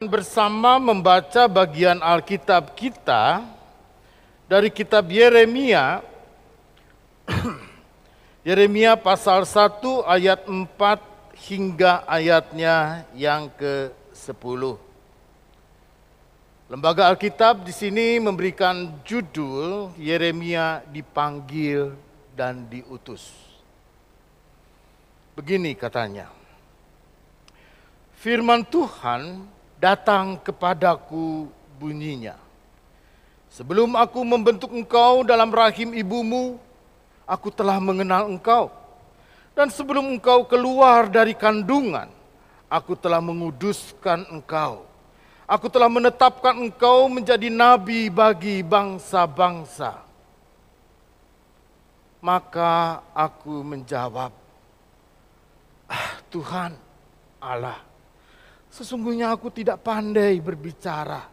[0.00, 3.44] bersama membaca bagian Alkitab kita
[4.48, 6.00] dari kitab Yeremia
[8.48, 10.72] Yeremia pasal 1 ayat 4
[11.52, 14.80] hingga ayatnya yang ke-10.
[16.72, 21.92] Lembaga Alkitab di sini memberikan judul Yeremia dipanggil
[22.32, 23.36] dan diutus.
[25.36, 26.32] Begini katanya.
[28.16, 31.48] Firman Tuhan datang kepadaku
[31.80, 32.36] bunyinya.
[33.50, 36.60] Sebelum aku membentuk engkau dalam rahim ibumu,
[37.24, 38.70] aku telah mengenal engkau.
[39.56, 42.06] Dan sebelum engkau keluar dari kandungan,
[42.70, 44.86] aku telah menguduskan engkau.
[45.50, 50.06] Aku telah menetapkan engkau menjadi nabi bagi bangsa-bangsa.
[52.22, 54.30] Maka aku menjawab,
[55.90, 56.70] ah, Tuhan
[57.42, 57.89] Allah,
[58.80, 61.28] Sesungguhnya aku tidak pandai berbicara,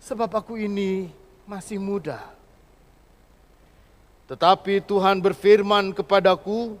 [0.00, 1.12] sebab aku ini
[1.44, 2.32] masih muda.
[4.24, 6.80] Tetapi Tuhan berfirman kepadaku,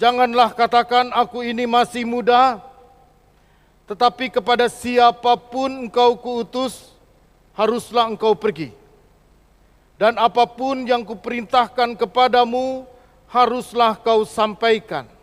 [0.00, 2.64] "Janganlah katakan aku ini masih muda,
[3.92, 6.96] tetapi kepada siapa pun engkau kuutus,
[7.52, 8.72] haruslah engkau pergi.
[10.00, 12.88] Dan apa pun yang kuperintahkan kepadamu,
[13.28, 15.15] haruslah kau sampaikan."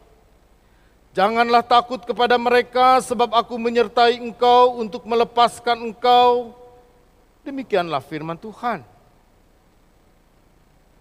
[1.13, 6.57] Janganlah takut kepada mereka, sebab aku menyertai engkau untuk melepaskan engkau.
[7.45, 8.81] Demikianlah firman Tuhan.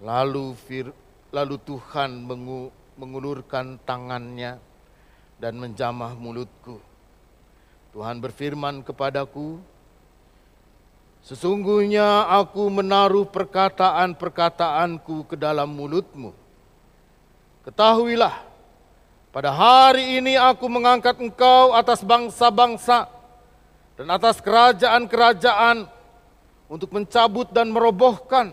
[0.04, 0.92] Lalu, fir,
[1.32, 2.68] lalu Tuhan mengu,
[3.00, 4.60] mengulurkan tangannya
[5.40, 6.76] dan menjamah mulutku.
[7.96, 9.64] Tuhan berfirman kepadaku,
[11.22, 16.34] Sesungguhnya aku menaruh perkataan-perkataanku ke dalam mulutmu.
[17.62, 18.51] Ketahuilah,
[19.32, 23.08] pada hari ini aku mengangkat engkau atas bangsa-bangsa
[23.96, 25.88] dan atas kerajaan-kerajaan
[26.68, 28.52] untuk mencabut dan merobohkan,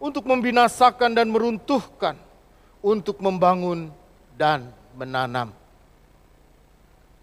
[0.00, 2.16] untuk membinasakan dan meruntuhkan,
[2.80, 3.92] untuk membangun
[4.40, 5.52] dan menanam.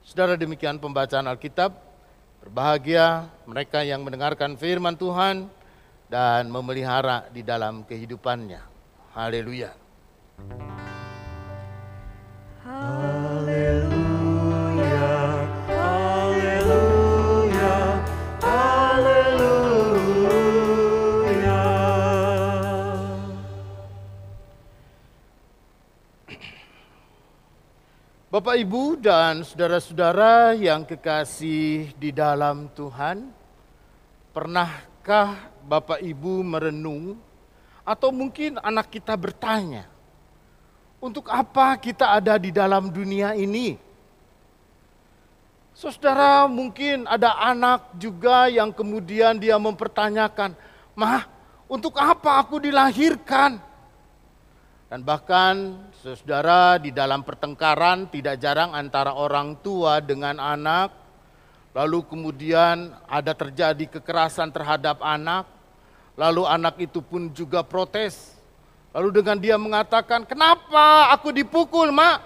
[0.06, 1.90] Saudara demikian pembacaan Alkitab.
[2.38, 5.52] Berbahagia mereka yang mendengarkan firman Tuhan
[6.08, 8.64] dan memelihara di dalam kehidupannya.
[9.12, 9.76] Haleluya.
[28.38, 33.34] Bapak, Ibu, dan saudara-saudara yang kekasih di dalam Tuhan,
[34.30, 37.18] pernahkah Bapak Ibu merenung,
[37.82, 39.90] atau mungkin anak kita bertanya,
[41.02, 43.74] untuk apa kita ada di dalam dunia ini?
[45.74, 50.54] Saudara, mungkin ada anak juga yang kemudian dia mempertanyakan,
[50.94, 51.26] "Mah,
[51.66, 53.58] untuk apa aku dilahirkan?"
[54.88, 60.96] Dan bahkan saudara di dalam pertengkaran tidak jarang antara orang tua dengan anak.
[61.76, 65.44] Lalu kemudian ada terjadi kekerasan terhadap anak.
[66.16, 68.40] Lalu anak itu pun juga protes.
[68.96, 72.24] Lalu dengan dia mengatakan, kenapa aku dipukul mak?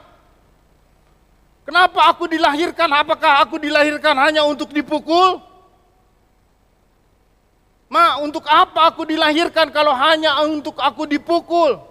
[1.66, 2.94] Kenapa aku dilahirkan?
[2.94, 5.42] Apakah aku dilahirkan hanya untuk dipukul?
[7.90, 11.91] Mak, untuk apa aku dilahirkan kalau hanya untuk aku dipukul?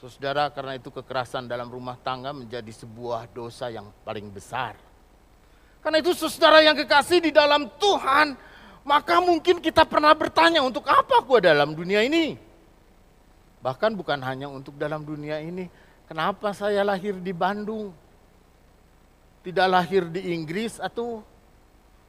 [0.00, 4.72] Saudara, karena itu kekerasan dalam rumah tangga menjadi sebuah dosa yang paling besar.
[5.84, 8.32] Karena itu saudara yang kekasih di dalam Tuhan,
[8.80, 12.32] maka mungkin kita pernah bertanya untuk apa aku dalam dunia ini?
[13.60, 15.68] Bahkan bukan hanya untuk dalam dunia ini,
[16.08, 17.92] kenapa saya lahir di Bandung?
[19.44, 21.20] Tidak lahir di Inggris atau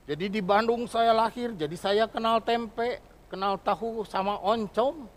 [0.08, 5.08] jadi di Bandung saya lahir, jadi saya kenal tempe, kenal tahu sama oncom.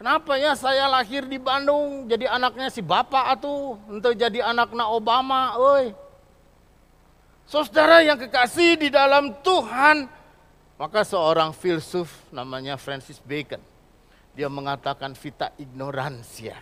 [0.00, 5.60] Kenapa ya saya lahir di Bandung jadi anaknya si bapak atau untuk jadi anaknya Obama,
[5.60, 5.92] oi.
[7.44, 10.08] Saudara yang kekasih di dalam Tuhan,
[10.80, 13.60] maka seorang filsuf namanya Francis Bacon,
[14.32, 16.56] dia mengatakan vita ignoransia.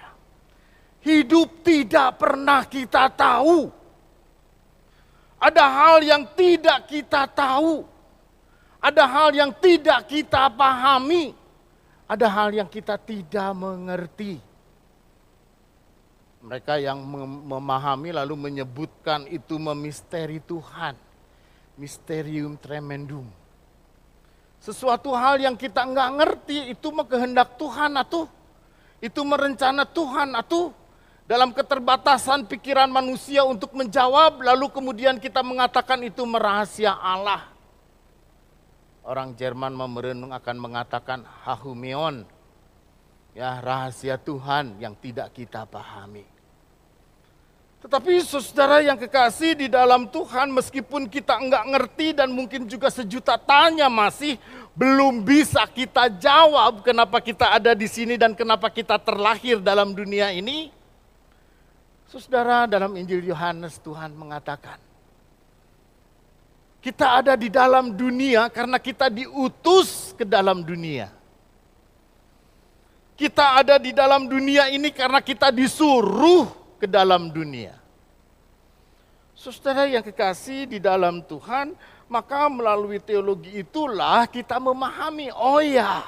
[0.99, 3.71] Hidup tidak pernah kita tahu.
[5.39, 7.87] Ada hal yang tidak kita tahu.
[8.83, 11.39] Ada hal yang tidak kita pahami
[12.09, 14.41] ada hal yang kita tidak mengerti.
[16.41, 17.05] Mereka yang
[17.45, 20.97] memahami lalu menyebutkan itu memisteri Tuhan.
[21.77, 23.29] Misterium tremendum.
[24.59, 28.27] Sesuatu hal yang kita nggak ngerti itu kehendak Tuhan atau
[28.99, 30.75] itu merencana Tuhan atau
[31.29, 37.58] dalam keterbatasan pikiran manusia untuk menjawab, lalu kemudian kita mengatakan itu merahasia Allah.
[39.09, 42.29] Orang Jerman memerenung akan mengatakan hahumion,
[43.33, 46.29] ya rahasia Tuhan yang tidak kita pahami.
[47.81, 53.41] Tetapi saudara yang kekasih di dalam Tuhan meskipun kita enggak ngerti dan mungkin juga sejuta
[53.41, 54.37] tanya masih
[54.77, 60.37] belum bisa kita jawab kenapa kita ada di sini dan kenapa kita terlahir dalam dunia
[60.37, 60.69] ini.
[62.13, 64.88] Saudara dalam Injil Yohanes Tuhan mengatakan
[66.89, 71.13] kita ada di dalam dunia karena kita diutus ke dalam dunia.
[73.13, 76.49] Kita ada di dalam dunia ini karena kita disuruh
[76.81, 77.77] ke dalam dunia.
[79.37, 81.77] Saudara yang kekasih di dalam Tuhan,
[82.09, 86.01] maka melalui teologi itulah kita memahami, oh ya,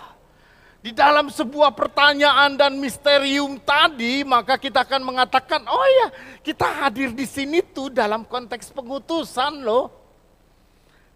[0.81, 6.09] di dalam sebuah pertanyaan dan misterium tadi, maka kita akan mengatakan, oh ya,
[6.41, 10.00] kita hadir di sini tuh dalam konteks pengutusan loh.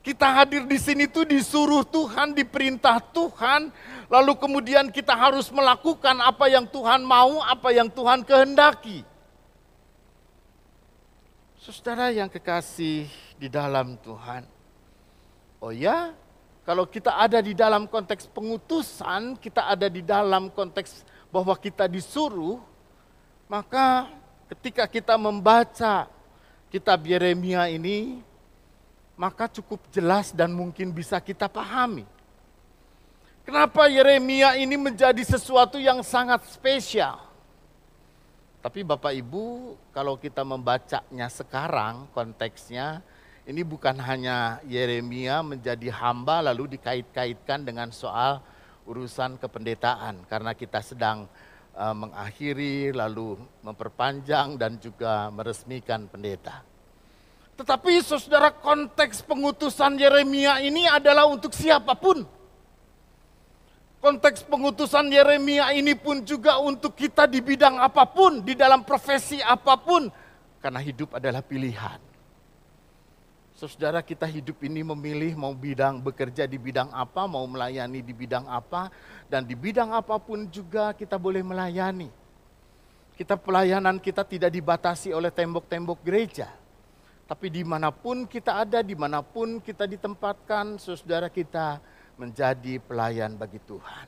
[0.04, 3.72] Kita hadir di sini tuh disuruh Tuhan, diperintah Tuhan,
[4.12, 9.00] lalu kemudian kita harus melakukan apa yang Tuhan mau, apa yang Tuhan kehendaki.
[11.56, 13.08] Saudara yang kekasih
[13.40, 14.44] di dalam Tuhan.
[15.64, 16.12] Oh ya,
[16.68, 21.00] kalau kita ada di dalam konteks pengutusan, kita ada di dalam konteks
[21.32, 22.60] bahwa kita disuruh,
[23.48, 24.12] maka
[24.52, 26.12] ketika kita membaca
[26.68, 28.20] kitab Yeremia ini,
[29.14, 32.06] maka cukup jelas dan mungkin bisa kita pahami.
[33.44, 37.20] Kenapa Yeremia ini menjadi sesuatu yang sangat spesial?
[38.64, 43.04] Tapi Bapak Ibu, kalau kita membacanya sekarang konteksnya,
[43.44, 48.40] ini bukan hanya Yeremia menjadi hamba lalu dikait-kaitkan dengan soal
[48.88, 51.28] urusan kependetaan karena kita sedang
[51.76, 56.64] uh, mengakhiri lalu memperpanjang dan juga meresmikan pendeta.
[57.54, 62.26] Tetapi saudara konteks pengutusan Yeremia ini adalah untuk siapa pun
[64.04, 69.40] Konteks pengutusan Yeremia ini pun juga untuk kita di bidang apa pun, di dalam profesi
[69.40, 70.12] apa pun,
[70.60, 71.96] karena hidup adalah pilihan.
[73.56, 78.44] Saudara kita hidup ini memilih mau bidang bekerja di bidang apa, mau melayani di bidang
[78.44, 78.92] apa,
[79.32, 82.12] dan di bidang apa pun juga kita boleh melayani.
[83.16, 86.52] Kita pelayanan kita tidak dibatasi oleh tembok-tembok gereja.
[87.24, 91.80] Tapi di mana pun kita ada, di mana pun kita ditempatkan, saudara kita
[92.20, 94.06] menjadi pelayan bagi Tuhan.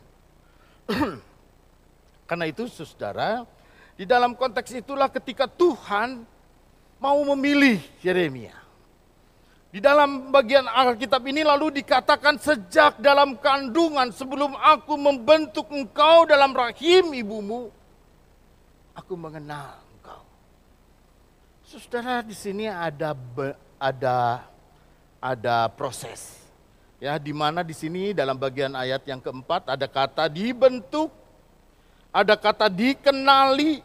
[2.28, 3.48] Karena itu saudara,
[3.96, 6.28] di dalam konteks itulah ketika Tuhan
[7.00, 8.52] mau memilih Yeremia.
[9.72, 16.52] Di dalam bagian Alkitab ini lalu dikatakan sejak dalam kandungan sebelum aku membentuk engkau dalam
[16.52, 17.72] rahim ibumu,
[18.92, 19.85] aku mengenal.
[21.66, 23.10] Saudara di sini ada
[23.82, 24.46] ada
[25.18, 26.46] ada proses
[26.96, 31.12] Ya, di mana di sini dalam bagian ayat yang keempat ada kata dibentuk,
[32.08, 33.84] ada kata dikenali,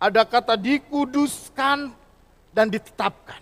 [0.00, 1.92] ada kata dikuduskan
[2.56, 3.36] dan ditetapkan.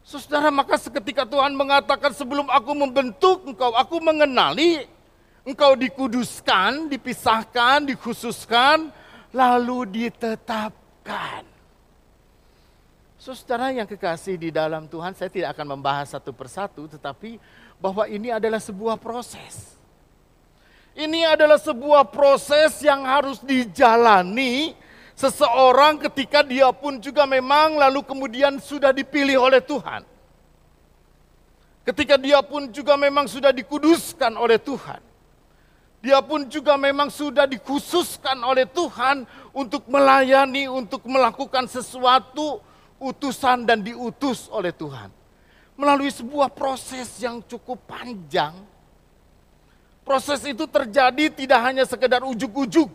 [0.00, 4.88] Saudara, maka seketika Tuhan mengatakan sebelum aku membentuk engkau, aku mengenali,
[5.44, 8.88] engkau dikuduskan, dipisahkan, dikhususkan,
[9.28, 11.53] lalu ditetapkan.
[13.24, 17.40] Saudara yang kekasih di dalam Tuhan, saya tidak akan membahas satu persatu, tetapi
[17.80, 19.80] bahwa ini adalah sebuah proses.
[20.92, 24.76] Ini adalah sebuah proses yang harus dijalani
[25.16, 30.04] seseorang ketika dia pun juga memang lalu kemudian sudah dipilih oleh Tuhan.
[31.88, 35.00] Ketika dia pun juga memang sudah dikuduskan oleh Tuhan.
[36.04, 39.24] Dia pun juga memang sudah dikhususkan oleh Tuhan
[39.56, 42.60] untuk melayani, untuk melakukan sesuatu
[42.98, 45.10] utusan dan diutus oleh Tuhan.
[45.74, 48.54] Melalui sebuah proses yang cukup panjang.
[50.04, 52.92] Proses itu terjadi tidak hanya sekedar ujuk-ujuk.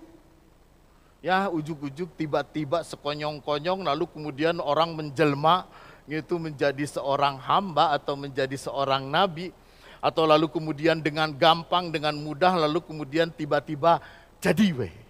[1.20, 5.68] Ya ujuk-ujuk tiba-tiba sekonyong-konyong lalu kemudian orang menjelma
[6.08, 9.51] itu menjadi seorang hamba atau menjadi seorang nabi.
[10.00, 14.00] Atau lalu kemudian dengan gampang, dengan mudah lalu kemudian tiba-tiba
[14.39, 15.09] jadi weh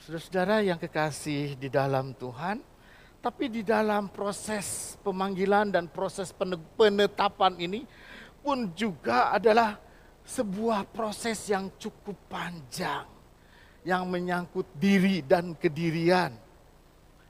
[0.00, 2.64] Saudara-saudara yang kekasih di dalam Tuhan,
[3.20, 6.32] tapi di dalam proses pemanggilan dan proses
[6.72, 7.84] penetapan ini
[8.40, 9.76] pun juga adalah
[10.24, 13.04] sebuah proses yang cukup panjang
[13.84, 16.32] yang menyangkut diri dan kedirian.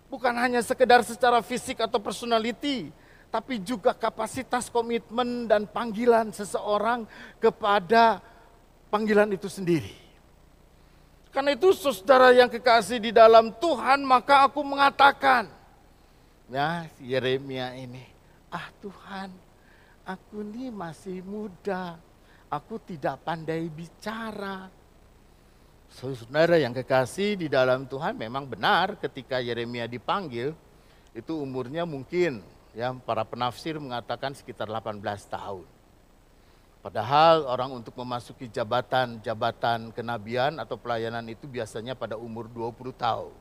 [0.06, 2.94] Bukan hanya sekedar secara fisik atau personality,
[3.34, 7.02] tapi juga kapasitas komitmen dan panggilan seseorang
[7.42, 8.22] kepada
[8.94, 10.09] panggilan itu sendiri.
[11.30, 15.46] Karena itu saudara yang kekasih di dalam Tuhan, maka aku mengatakan,
[16.50, 18.02] ya Yeremia ini,
[18.50, 19.30] ah Tuhan,
[20.02, 21.94] aku ini masih muda,
[22.50, 24.66] aku tidak pandai bicara.
[25.90, 30.50] Saudara yang kekasih di dalam Tuhan memang benar ketika Yeremia dipanggil,
[31.14, 32.42] itu umurnya mungkin
[32.74, 34.98] ya para penafsir mengatakan sekitar 18
[35.30, 35.79] tahun.
[36.80, 43.36] Padahal orang untuk memasuki jabatan-jabatan kenabian atau pelayanan itu biasanya pada umur 20 tahun.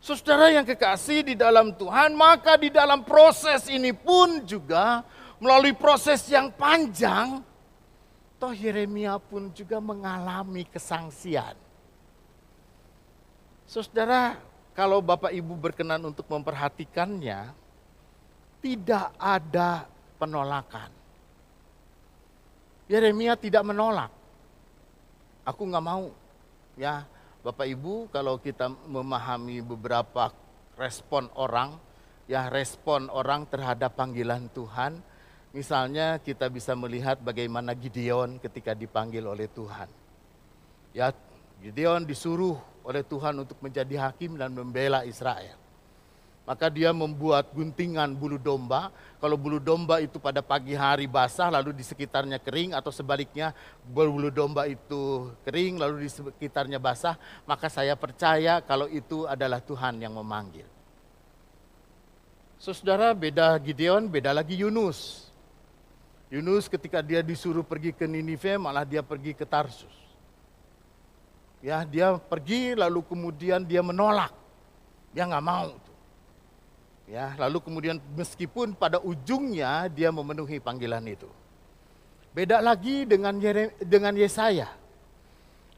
[0.00, 5.04] Saudara yang kekasih di dalam Tuhan, maka di dalam proses ini pun juga
[5.36, 7.44] melalui proses yang panjang,
[8.40, 11.52] toh Yeremia pun juga mengalami kesangsian.
[13.68, 14.40] Saudara,
[14.72, 17.52] kalau Bapak Ibu berkenan untuk memperhatikannya,
[18.64, 19.84] tidak ada
[20.16, 20.99] penolakan
[22.90, 24.10] Yeremia tidak menolak.
[25.46, 26.10] Aku nggak mau.
[26.74, 27.06] Ya,
[27.46, 30.34] Bapak Ibu, kalau kita memahami beberapa
[30.74, 31.78] respon orang,
[32.26, 34.98] ya respon orang terhadap panggilan Tuhan,
[35.54, 39.86] misalnya kita bisa melihat bagaimana Gideon ketika dipanggil oleh Tuhan.
[40.90, 41.14] Ya,
[41.62, 45.54] Gideon disuruh oleh Tuhan untuk menjadi hakim dan membela Israel.
[46.50, 48.90] Maka dia membuat guntingan bulu domba.
[49.22, 53.54] Kalau bulu domba itu pada pagi hari basah lalu di sekitarnya kering atau sebaliknya
[53.86, 57.14] bulu domba itu kering lalu di sekitarnya basah,
[57.46, 60.66] maka saya percaya kalau itu adalah Tuhan yang memanggil.
[62.58, 65.30] Saudara, beda Gideon, beda lagi Yunus.
[66.34, 69.94] Yunus ketika dia disuruh pergi ke Ninive malah dia pergi ke Tarsus.
[71.62, 74.34] Ya, dia pergi lalu kemudian dia menolak.
[75.14, 75.89] Dia nggak mau.
[77.10, 81.26] Ya, lalu kemudian meskipun pada ujungnya dia memenuhi panggilan itu.
[82.30, 84.70] Beda lagi dengan Yere, dengan Yesaya.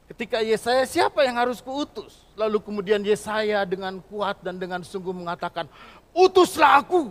[0.05, 2.21] Ketika Yesaya siapa yang harus kuutus?
[2.37, 5.65] Lalu kemudian Yesaya dengan kuat dan dengan sungguh mengatakan,
[6.13, 7.09] "Utuslah aku."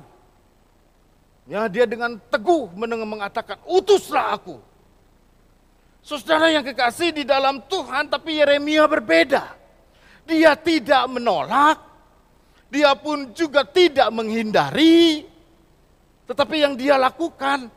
[1.51, 4.63] Ya, dia dengan teguh mengatakan, "Utuslah aku."
[5.99, 9.51] Saudara yang kekasih di dalam Tuhan, tapi Yeremia berbeda.
[10.31, 11.92] Dia tidak menolak,
[12.73, 15.29] dia pun juga tidak menghindari,
[16.25, 17.69] tetapi yang dia lakukan,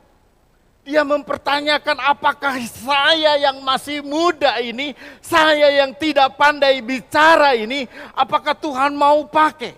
[0.87, 7.83] dia mempertanyakan apakah saya yang masih muda ini, saya yang tidak pandai bicara ini,
[8.15, 9.75] apakah Tuhan mau pakai?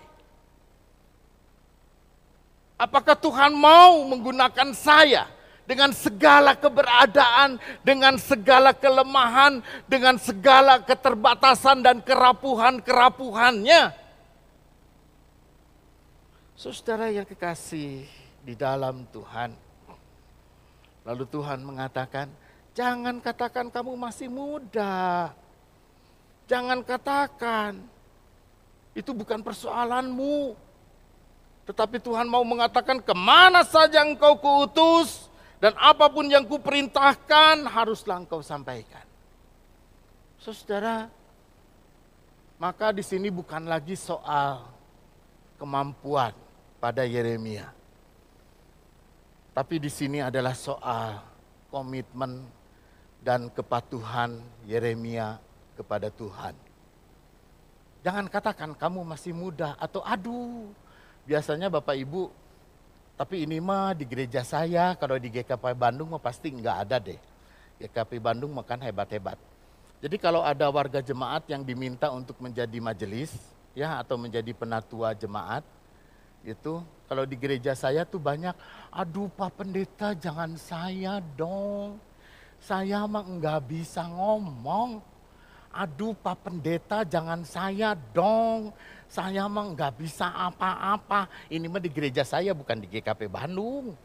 [2.78, 5.26] Apakah Tuhan mau menggunakan saya
[5.66, 14.06] dengan segala keberadaan, dengan segala kelemahan, dengan segala keterbatasan dan kerapuhan-kerapuhannya?
[16.58, 18.02] Saudara yang kekasih
[18.42, 19.54] di dalam Tuhan.
[21.06, 22.26] Lalu Tuhan mengatakan,
[22.74, 25.30] jangan katakan kamu masih muda.
[26.50, 27.78] Jangan katakan,
[28.90, 30.58] itu bukan persoalanmu.
[31.62, 35.30] Tetapi Tuhan mau mengatakan ke mana saja engkau kuutus
[35.62, 39.06] dan apa pun yang kuperintahkan haruslah engkau sampaikan.
[40.42, 41.06] Saudara,
[42.58, 44.66] maka di sini bukan lagi soal
[45.54, 46.47] kemampuan
[46.78, 47.70] pada Yeremia.
[49.54, 51.18] Tapi di sini adalah soal
[51.68, 52.46] komitmen
[53.22, 55.42] dan kepatuhan Yeremia
[55.74, 56.54] kepada Tuhan.
[58.06, 60.70] Jangan katakan kamu masih muda atau aduh.
[61.28, 62.32] Biasanya Bapak Ibu,
[63.18, 67.18] tapi ini mah di gereja saya, kalau di GKP Bandung mah pasti enggak ada deh.
[67.82, 69.36] GKP Bandung makan hebat-hebat.
[69.98, 73.34] Jadi kalau ada warga jemaat yang diminta untuk menjadi majelis,
[73.74, 75.66] ya atau menjadi penatua jemaat,
[76.46, 78.52] itu kalau di gereja saya tuh banyak,
[78.92, 81.96] aduh Pak Pendeta jangan saya dong.
[82.60, 85.00] Saya mah enggak bisa ngomong.
[85.72, 88.76] Aduh Pak Pendeta jangan saya dong.
[89.08, 91.32] Saya mah enggak bisa apa-apa.
[91.48, 93.96] Ini mah di gereja saya bukan di GKP Bandung.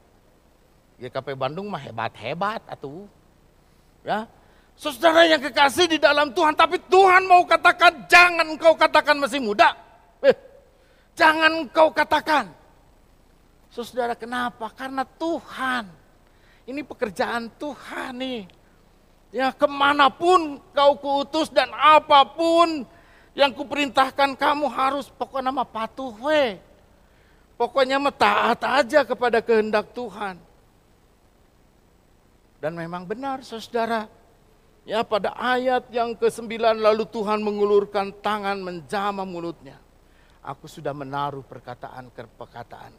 [0.96, 3.04] GKP Bandung mah hebat-hebat atuh.
[4.08, 4.32] Ya.
[4.80, 9.83] Saudara yang kekasih di dalam Tuhan, tapi Tuhan mau katakan jangan kau katakan masih muda.
[11.14, 12.50] Jangan kau katakan.
[13.70, 14.70] Saudara kenapa?
[14.74, 15.90] Karena Tuhan.
[16.70, 18.42] Ini pekerjaan Tuhan nih.
[19.34, 22.86] Ya ke mana pun kau kuutus dan apa pun
[23.34, 26.62] yang kuperintahkan kamu harus pokoknya nama patuh we.
[27.58, 30.38] Pokoknya taat aja kepada kehendak Tuhan.
[32.62, 34.08] Dan memang benar saudara.
[34.84, 39.83] Ya pada ayat yang ke-9 lalu Tuhan mengulurkan tangan menjama mulutnya.
[40.44, 42.92] Aku sudah menaruh perkataan ke perkataan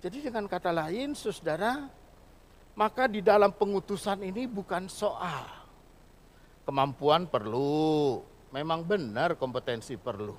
[0.00, 1.84] jadi dengan kata lain, saudara,
[2.72, 5.44] maka di dalam pengutusan ini bukan soal
[6.64, 10.32] kemampuan perlu, memang benar kompetensi perlu.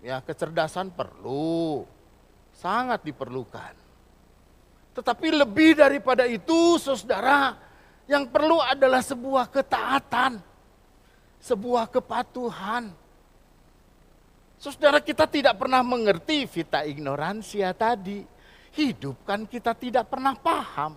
[0.00, 1.84] Ya, kecerdasan perlu,
[2.56, 3.76] sangat diperlukan.
[4.96, 7.52] Tetapi lebih daripada itu, saudara,
[8.08, 10.40] yang perlu adalah sebuah ketaatan,
[11.36, 12.96] sebuah kepatuhan.
[14.62, 18.22] Saudara kita tidak pernah mengerti vita ignoransia tadi.
[18.78, 20.94] Hidup kan kita tidak pernah paham.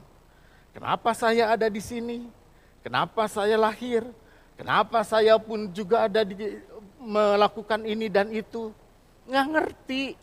[0.70, 2.30] Kenapa saya ada di sini?
[2.86, 4.06] Kenapa saya lahir?
[4.54, 6.38] Kenapa saya pun juga ada di
[7.02, 8.70] melakukan ini dan itu?
[9.26, 10.14] nggak ngerti.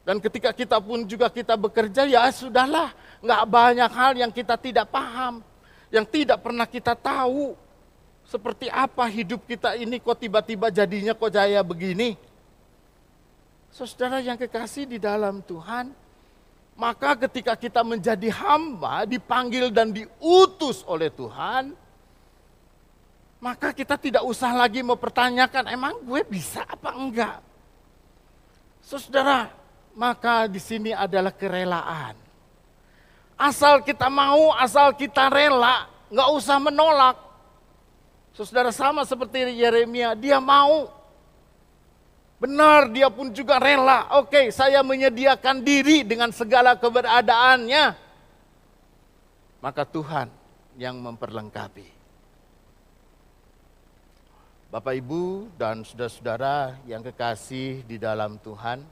[0.00, 4.88] Dan ketika kita pun juga kita bekerja, ya sudahlah, nggak banyak hal yang kita tidak
[4.88, 5.44] paham,
[5.92, 7.52] yang tidak pernah kita tahu.
[8.24, 12.29] Seperti apa hidup kita ini kok tiba-tiba jadinya kok jaya begini.
[13.70, 15.94] Saudara yang kekasih di dalam Tuhan,
[16.74, 21.76] maka ketika kita menjadi hamba, dipanggil dan diutus oleh Tuhan,
[23.40, 27.38] maka kita tidak usah lagi mempertanyakan, emang gue bisa apa enggak?
[28.82, 29.48] Saudara,
[29.94, 32.18] maka di sini adalah kerelaan.
[33.40, 37.16] Asal kita mau, asal kita rela, nggak usah menolak.
[38.36, 40.99] Saudara sama seperti Yeremia, dia mau.
[42.40, 44.08] Benar, dia pun juga rela.
[44.16, 47.84] Oke, saya menyediakan diri dengan segala keberadaannya.
[49.60, 50.32] Maka Tuhan
[50.80, 52.00] yang memperlengkapi.
[54.72, 58.88] Bapak Ibu dan saudara-saudara yang kekasih di dalam Tuhan,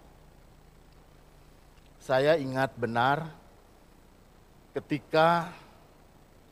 [2.05, 3.33] saya ingat benar
[4.77, 5.49] ketika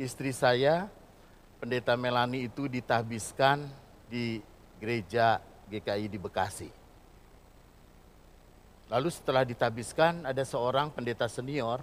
[0.00, 0.88] istri saya,
[1.60, 3.68] Pendeta Melani itu ditahbiskan
[4.08, 4.40] di
[4.80, 6.85] gereja GKI di Bekasi.
[8.86, 11.82] Lalu setelah ditahbiskan ada seorang pendeta senior,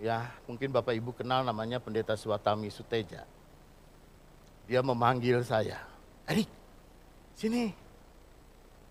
[0.00, 3.28] ya mungkin Bapak Ibu kenal namanya Pendeta Suwatami Suteja
[4.68, 5.80] dia memanggil saya.
[6.28, 6.46] Erik,
[7.32, 7.72] sini.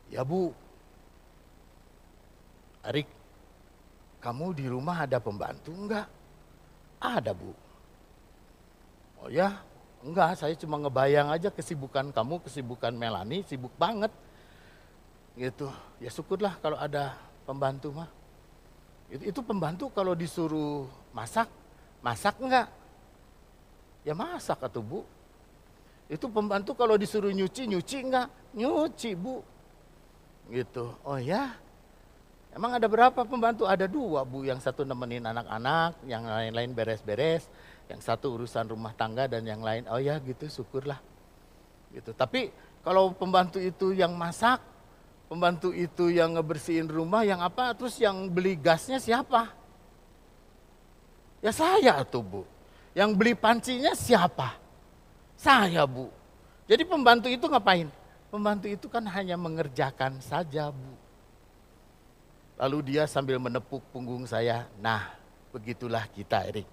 [0.10, 0.50] Ya bu.
[2.82, 3.06] Erik,
[4.18, 6.10] kamu di rumah ada pembantu enggak?
[6.98, 7.54] Ada bu.
[9.22, 9.62] Oh ya,
[10.02, 14.10] enggak, saya cuma ngebayang aja kesibukan kamu, kesibukan Melani, sibuk banget.
[15.38, 15.70] Gitu,
[16.02, 17.14] ya syukurlah kalau ada
[17.46, 18.10] pembantu mah.
[19.08, 21.46] Itu, itu pembantu kalau disuruh masak,
[22.02, 22.68] masak enggak?
[24.02, 25.06] Ya masak atau bu,
[26.08, 28.28] itu pembantu kalau disuruh nyuci, nyuci enggak?
[28.56, 29.44] Nyuci bu.
[30.48, 30.96] Gitu.
[31.04, 31.54] Oh ya?
[32.56, 33.68] Emang ada berapa pembantu?
[33.68, 34.48] Ada dua bu.
[34.48, 37.52] Yang satu nemenin anak-anak, yang lain-lain beres-beres.
[37.92, 41.00] Yang satu urusan rumah tangga dan yang lain, oh ya gitu syukurlah.
[41.92, 42.12] Gitu.
[42.16, 42.52] Tapi
[42.84, 44.64] kalau pembantu itu yang masak,
[45.28, 49.52] pembantu itu yang ngebersihin rumah, yang apa, terus yang beli gasnya siapa?
[51.44, 52.42] Ya saya tuh bu.
[52.98, 54.58] Yang beli pancinya siapa?
[55.38, 56.10] Saya bu.
[56.66, 57.88] Jadi pembantu itu ngapain?
[58.28, 60.94] Pembantu itu kan hanya mengerjakan saja bu.
[62.58, 65.14] Lalu dia sambil menepuk punggung saya, nah
[65.54, 66.66] begitulah kita Erik.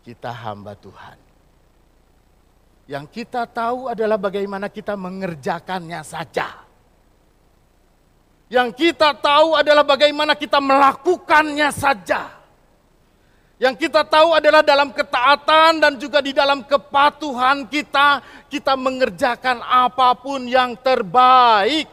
[0.00, 1.20] Kita hamba Tuhan.
[2.88, 6.69] Yang kita tahu adalah bagaimana kita mengerjakannya saja.
[8.50, 12.34] Yang kita tahu adalah bagaimana kita melakukannya saja.
[13.62, 18.18] Yang kita tahu adalah dalam ketaatan dan juga di dalam kepatuhan kita,
[18.50, 21.86] kita mengerjakan apa pun yang terbaik.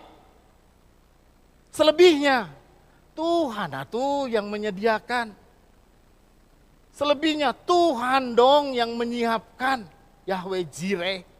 [1.69, 2.49] Selebihnya,
[3.13, 5.29] Tuhan itu yang menyediakan.
[6.89, 9.85] Selebihnya Tuhan dong yang menyiapkan.
[10.25, 11.36] Yahweh Jireh.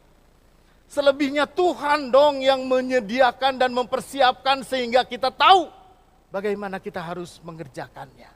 [0.88, 5.68] Selebihnya Tuhan dong yang menyediakan dan mempersiapkan sehingga kita tahu
[6.32, 8.32] bagaimana kita harus mengerjakannya.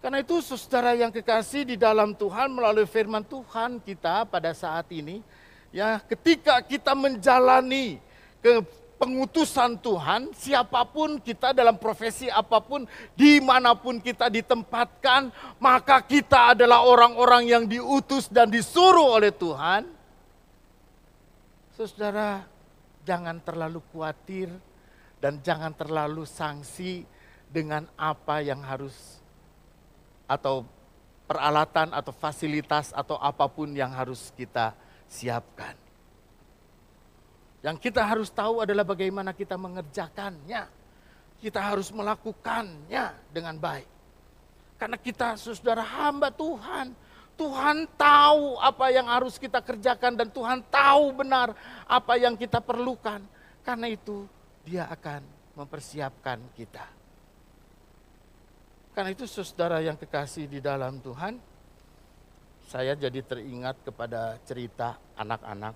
[0.00, 5.24] Karena itu saudara yang kekasih di dalam Tuhan melalui firman Tuhan kita pada saat ini,
[5.72, 7.96] ya ketika kita menjalani
[8.44, 8.60] ke
[9.00, 12.84] pengutusan Tuhan, siapa pun kita dalam profesi apa pun,
[13.16, 19.93] di mana pun kita ditempatkan, maka kita adalah orang-orang yang diutus dan disuruh oleh Tuhan.
[21.74, 22.46] Saudara,
[23.02, 24.46] jangan terlalu khawatir
[25.18, 27.02] dan jangan terlalu sanksi
[27.50, 29.18] dengan apa yang harus
[30.30, 30.62] atau
[31.26, 34.70] peralatan atau fasilitas atau apa pun yang harus kita
[35.10, 35.74] siapkan.
[37.64, 40.70] Yang kita harus tahu adalah bagaimana kita mengerjakannya.
[41.42, 43.88] Kita harus melakukannya dengan baik.
[44.78, 46.94] Karena kita saudara hamba Tuhan.
[47.34, 51.50] Tuhan tahu apa yang harus kita kerjakan dan Tuhan tahu benar
[51.86, 53.18] apa yang kita perlukan.
[53.66, 54.28] Karena itu
[54.62, 55.22] dia akan
[55.58, 56.86] mempersiapkan kita.
[58.94, 61.34] Karena itu saudara yang kekasih di dalam Tuhan,
[62.70, 65.74] saya jadi teringat kepada cerita anak-anak.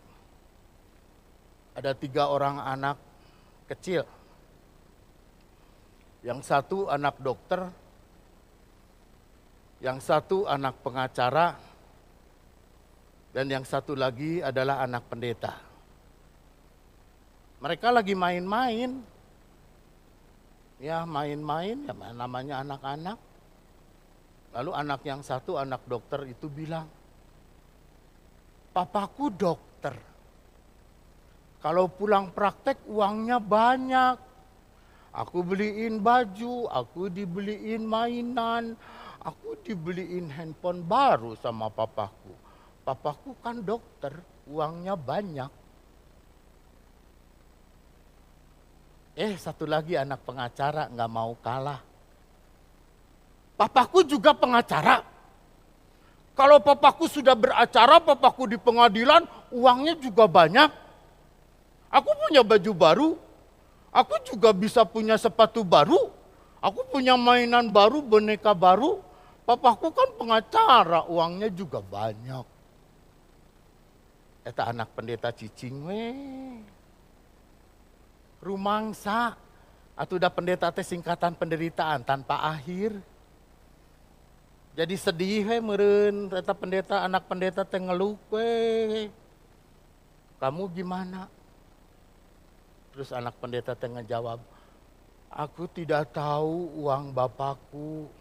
[1.74, 2.96] Ada tiga orang anak
[3.66, 4.06] kecil.
[6.22, 7.70] Yang satu anak dokter,
[9.78, 11.54] yang satu anak pengacara,
[13.30, 15.54] dan yang satu lagi adalah anak pendeta.
[17.62, 19.02] Mereka lagi main-main.
[20.78, 23.18] Ya, main-main, ya namanya anak-anak.
[24.54, 26.86] Lalu anak yang satu, anak dokter itu bilang,
[28.70, 29.94] papaku dokter.
[31.58, 34.16] Kalau pulang praktek uangnya banyak.
[35.10, 38.78] Aku beliin baju, aku dibeliin mainan,
[39.22, 42.32] aku dibeliin handphone baru sama papaku.
[42.86, 44.16] Papaku kan dokter,
[44.48, 45.50] uangnya banyak.
[49.18, 51.82] Eh satu lagi anak pengacara nggak mau kalah.
[53.58, 55.02] Papaku juga pengacara.
[56.38, 60.70] Kalau papaku sudah beracara, papaku di pengadilan, uangnya juga banyak.
[61.90, 63.10] Aku punya baju baru,
[63.90, 66.14] aku juga bisa punya sepatu baru,
[66.62, 69.02] aku punya mainan baru, boneka baru.
[69.48, 72.44] Papaku kan pengacara, uangnya juga banyak.
[74.44, 76.04] Eta anak pendeta cicing we.
[78.44, 79.40] Rumangsa,
[79.96, 82.92] atau udah pendeta teh singkatan penderitaan tanpa akhir.
[84.76, 89.08] Jadi sedih we meren, ternyata pendeta anak pendeta teh ngeluh we.
[90.36, 91.24] Kamu gimana?
[92.92, 94.44] Terus anak pendeta teh ngejawab,
[95.32, 98.12] aku tidak tahu uang bapakku.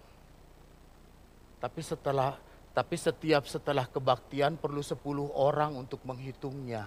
[1.58, 2.38] Tapi setelah
[2.78, 5.02] tapi setiap setelah kebaktian perlu 10
[5.34, 6.86] orang untuk menghitungnya.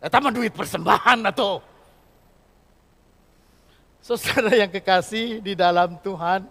[0.00, 1.60] Eta mah duit persembahan atau
[4.04, 6.44] Saudara yang kekasih di dalam Tuhan,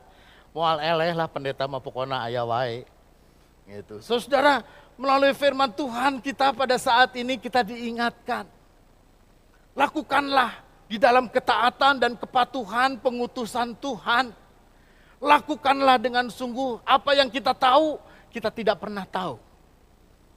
[0.58, 2.82] mual eleh lah pendeta mah pokoknya ayah wae.
[3.70, 4.02] Gitu.
[4.02, 4.66] Saudara,
[4.98, 8.50] melalui firman Tuhan kita pada saat ini kita diingatkan.
[9.78, 14.34] Lakukanlah di dalam ketaatan dan kepatuhan pengutusan Tuhan.
[15.24, 17.96] Lakukanlah dengan sungguh apa yang kita tahu,
[18.28, 19.40] kita tidak pernah tahu.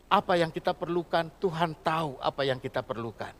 [0.07, 3.35] Apa yang kita perlukan, Tuhan tahu apa yang kita perlukan.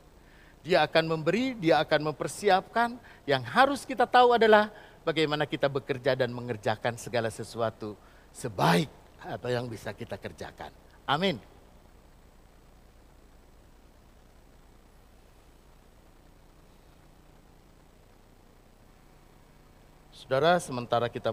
[0.67, 2.99] Dia akan memberi, dia akan mempersiapkan.
[3.23, 4.75] Yang harus kita tahu adalah
[5.07, 7.95] bagaimana kita bekerja dan mengerjakan segala sesuatu
[8.35, 8.91] sebaik
[9.23, 10.75] apa yang bisa kita kerjakan.
[11.07, 11.39] Amin.
[20.27, 21.31] Saudara, sementara kita